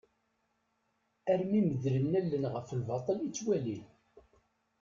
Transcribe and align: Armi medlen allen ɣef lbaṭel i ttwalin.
Armi 1.31 1.61
medlen 1.67 2.11
allen 2.19 2.43
ɣef 2.53 2.67
lbaṭel 2.79 3.17
i 3.21 3.29
ttwalin. 3.29 3.85